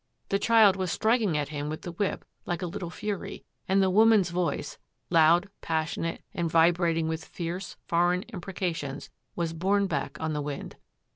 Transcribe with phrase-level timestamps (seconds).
[0.29, 3.89] The child was striking at him with the whip like a little fury and the
[3.91, 4.79] woman's voice—
[5.11, 10.75] loud, passionate, and vibrating with fierce, foreign imprecations— was borne back on the wind.